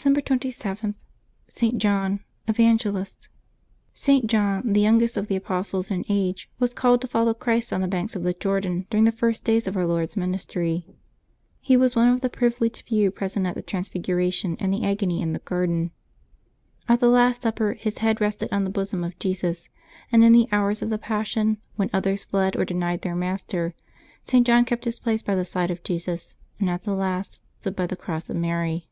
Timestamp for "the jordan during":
8.22-9.04